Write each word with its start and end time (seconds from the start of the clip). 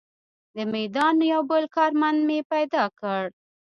د 0.55 0.57
میدان 0.73 1.15
یو 1.31 1.41
بل 1.51 1.63
کارمند 1.75 2.19
مې 2.27 2.39
پیدا 2.51 2.83
کړ. 2.99 3.23